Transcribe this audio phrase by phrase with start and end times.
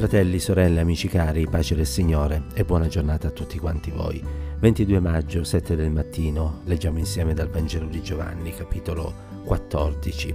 [0.00, 4.24] Fratelli, sorelle, amici cari, pace del Signore e buona giornata a tutti quanti voi.
[4.58, 9.12] 22 maggio, 7 del mattino, leggiamo insieme dal Vangelo di Giovanni, capitolo
[9.44, 10.34] 14.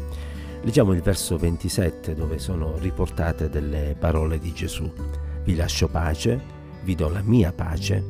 [0.61, 4.87] Leggiamo il verso 27 dove sono riportate delle parole di Gesù.
[5.43, 6.39] Vi lascio pace,
[6.83, 8.03] vi do la mia pace,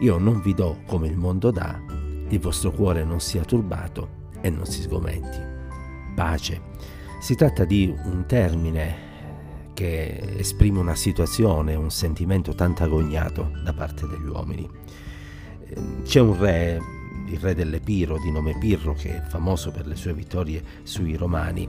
[0.00, 1.80] io non vi do come il mondo dà,
[2.28, 5.38] il vostro cuore non sia turbato e non si sgomenti.
[6.14, 6.60] Pace.
[7.20, 9.10] Si tratta di un termine
[9.82, 14.70] che esprime una situazione, un sentimento tanto agognato da parte degli uomini.
[15.74, 16.78] Ehm, c'è un re,
[17.26, 21.68] il re dell'Epiro, di nome Pirro, che è famoso per le sue vittorie sui Romani,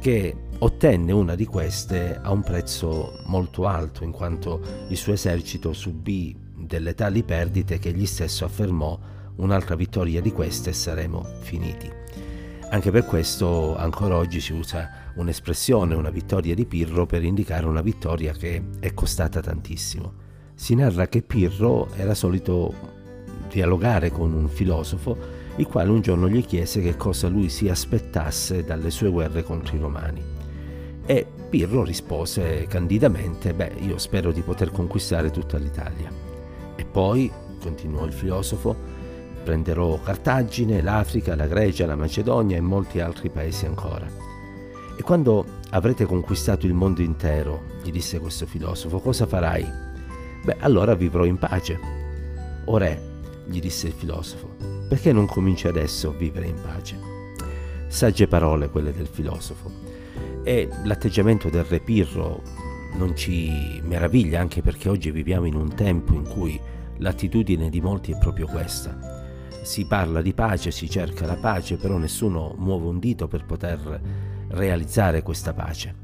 [0.00, 5.72] che ottenne una di queste a un prezzo molto alto, in quanto il suo esercito
[5.72, 8.98] subì delle tali perdite che egli stesso affermò
[9.36, 11.88] un'altra vittoria di queste e saremo finiti.
[12.72, 17.82] Anche per questo ancora oggi si usa un'espressione, una vittoria di Pirro, per indicare una
[17.82, 20.14] vittoria che è costata tantissimo.
[20.54, 22.72] Si narra che Pirro era solito
[23.50, 25.14] dialogare con un filosofo,
[25.56, 29.76] il quale un giorno gli chiese che cosa lui si aspettasse dalle sue guerre contro
[29.76, 30.22] i romani.
[31.04, 36.10] E Pirro rispose candidamente, beh, io spero di poter conquistare tutta l'Italia.
[36.74, 38.91] E poi, continuò il filosofo,
[39.42, 44.06] Prenderò Cartagine, l'Africa, la Grecia, la Macedonia e molti altri paesi ancora.
[44.96, 49.66] E quando avrete conquistato il mondo intero, gli disse questo filosofo, cosa farai?
[50.44, 51.78] Beh, allora vivrò in pace.
[52.66, 53.00] O re,
[53.46, 54.54] gli disse il filosofo,
[54.88, 56.96] perché non cominci adesso a vivere in pace?
[57.88, 59.70] Sagge parole quelle del filosofo.
[60.44, 62.42] E l'atteggiamento del re Pirro
[62.94, 66.60] non ci meraviglia anche perché oggi viviamo in un tempo in cui
[66.98, 69.20] l'attitudine di molti è proprio questa
[69.62, 74.00] si parla di pace, si cerca la pace, però nessuno muove un dito per poter
[74.48, 75.94] realizzare questa pace.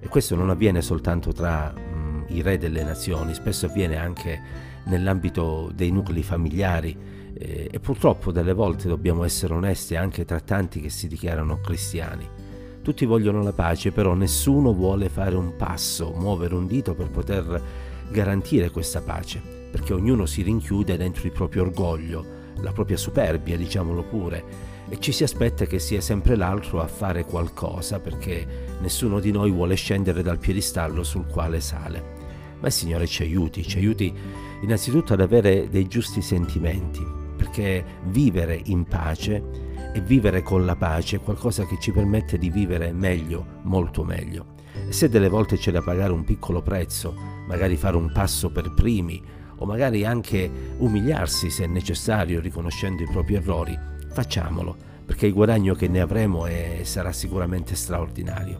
[0.00, 4.40] E questo non avviene soltanto tra mh, i re delle nazioni, spesso avviene anche
[4.84, 6.96] nell'ambito dei nuclei familiari
[7.34, 12.26] eh, e purtroppo delle volte dobbiamo essere onesti anche tra tanti che si dichiarano cristiani.
[12.80, 17.62] Tutti vogliono la pace, però nessuno vuole fare un passo, muovere un dito per poter
[18.10, 24.02] garantire questa pace, perché ognuno si rinchiude dentro il proprio orgoglio, la propria superbia, diciamolo
[24.02, 24.44] pure,
[24.88, 29.50] e ci si aspetta che sia sempre l'altro a fare qualcosa perché nessuno di noi
[29.50, 32.16] vuole scendere dal piedistallo sul quale sale.
[32.60, 34.12] Ma il Signore ci aiuti, ci aiuti
[34.62, 37.04] innanzitutto ad avere dei giusti sentimenti,
[37.36, 39.42] perché vivere in pace
[39.92, 44.56] e vivere con la pace è qualcosa che ci permette di vivere meglio, molto meglio.
[44.88, 47.14] E se delle volte c'è da pagare un piccolo prezzo,
[47.46, 49.22] magari fare un passo per primi,
[49.58, 53.78] o magari anche umiliarsi se necessario riconoscendo i propri errori,
[54.12, 58.58] facciamolo, perché il guadagno che ne avremo è, sarà sicuramente straordinario.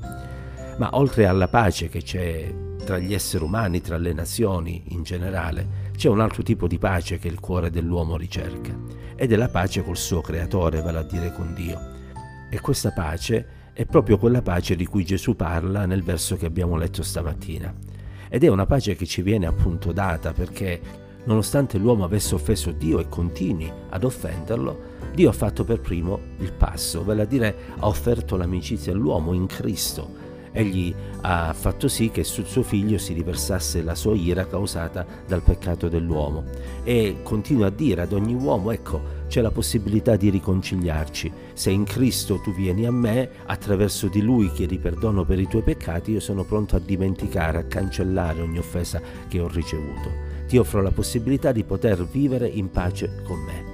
[0.79, 2.55] Ma oltre alla pace che c'è
[2.85, 7.19] tra gli esseri umani, tra le nazioni in generale, c'è un altro tipo di pace
[7.19, 8.75] che il cuore dell'uomo ricerca,
[9.15, 11.97] ed è la pace col suo creatore, vale a dire con Dio.
[12.51, 16.77] E questa pace è proprio quella pace di cui Gesù parla nel verso che abbiamo
[16.77, 17.88] letto stamattina
[18.29, 20.81] ed è una pace che ci viene appunto data perché
[21.25, 26.53] nonostante l'uomo avesse offeso Dio e continui ad offenderlo, Dio ha fatto per primo il
[26.53, 30.27] passo, vale a dire ha offerto l'amicizia all'uomo in Cristo.
[30.53, 35.43] Egli ha fatto sì che sul suo figlio si riversasse la sua ira causata dal
[35.43, 36.45] peccato dell'uomo
[36.85, 41.31] e continua a dire ad ogni uomo, ecco, c'è la possibilità di riconciliarci.
[41.53, 45.63] Se in Cristo tu vieni a me, attraverso di Lui chiedi perdono per i tuoi
[45.63, 50.11] peccati, io sono pronto a dimenticare, a cancellare ogni offesa che ho ricevuto.
[50.47, 53.68] Ti offro la possibilità di poter vivere in pace con me.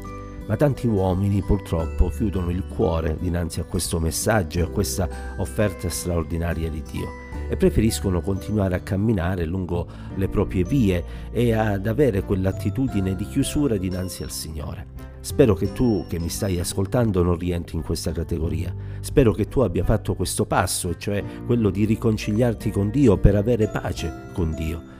[0.47, 5.89] Ma tanti uomini purtroppo chiudono il cuore dinanzi a questo messaggio e a questa offerta
[5.89, 12.23] straordinaria di Dio e preferiscono continuare a camminare lungo le proprie vie e ad avere
[12.23, 14.87] quell'attitudine di chiusura dinanzi al Signore.
[15.21, 18.75] Spero che tu che mi stai ascoltando non rientri in questa categoria.
[19.01, 23.69] Spero che tu abbia fatto questo passo, cioè quello di riconciliarti con Dio per avere
[23.69, 24.94] pace con Dio.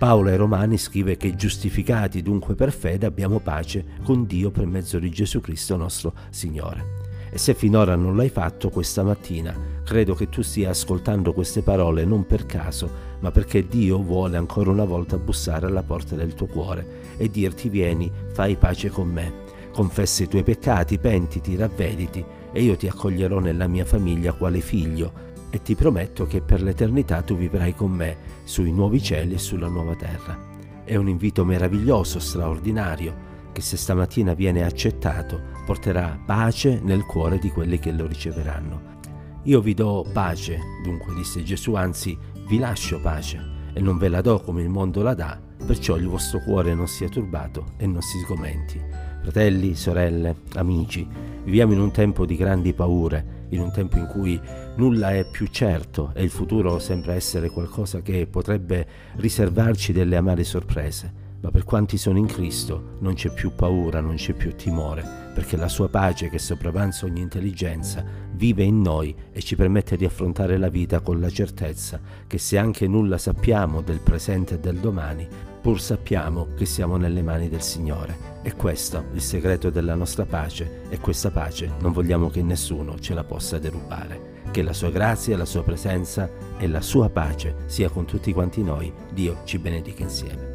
[0.00, 4.98] Paolo ai Romani scrive che giustificati dunque per fede abbiamo pace con Dio per mezzo
[4.98, 7.28] di Gesù Cristo nostro Signore.
[7.30, 9.54] E se finora non l'hai fatto questa mattina,
[9.84, 14.70] credo che tu stia ascoltando queste parole non per caso, ma perché Dio vuole ancora
[14.70, 19.50] una volta bussare alla porta del tuo cuore e dirti vieni, fai pace con me
[19.72, 25.28] confessa i tuoi peccati, pentiti, ravvediti e io ti accoglierò nella mia famiglia quale figlio
[25.50, 29.68] e ti prometto che per l'eternità tu vivrai con me sui nuovi cieli e sulla
[29.68, 30.38] nuova terra.
[30.84, 37.50] È un invito meraviglioso, straordinario, che se stamattina viene accettato porterà pace nel cuore di
[37.50, 38.98] quelli che lo riceveranno.
[39.44, 42.16] Io vi do pace, dunque disse Gesù, anzi
[42.46, 46.06] vi lascio pace e non ve la do come il mondo la dà, perciò il
[46.06, 48.80] vostro cuore non sia turbato e non si sgomenti.
[49.22, 51.06] Fratelli, sorelle, amici,
[51.44, 54.40] viviamo in un tempo di grandi paure, in un tempo in cui
[54.76, 58.86] nulla è più certo e il futuro sembra essere qualcosa che potrebbe
[59.16, 61.28] riservarci delle amare sorprese.
[61.42, 65.02] Ma per quanti sono in Cristo non c'è più paura, non c'è più timore,
[65.34, 70.04] perché la sua pace che sopravanza ogni intelligenza vive in noi e ci permette di
[70.04, 74.76] affrontare la vita con la certezza che se anche nulla sappiamo del presente e del
[74.76, 75.26] domani,
[75.60, 78.28] pur sappiamo che siamo nelle mani del Signore.
[78.42, 83.14] E questo il segreto della nostra pace e questa pace non vogliamo che nessuno ce
[83.14, 84.38] la possa derubare.
[84.50, 86.28] Che la sua grazia, la sua presenza
[86.58, 88.92] e la sua pace sia con tutti quanti noi.
[89.12, 90.49] Dio ci benedica insieme.